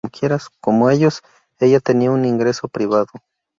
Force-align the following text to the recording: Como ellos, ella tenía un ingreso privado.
Como 0.61 0.89
ellos, 0.89 1.21
ella 1.59 1.79
tenía 1.79 2.09
un 2.09 2.25
ingreso 2.25 2.67
privado. 2.67 3.05